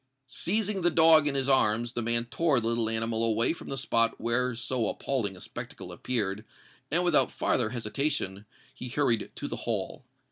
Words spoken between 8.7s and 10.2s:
he hurried to the Hall.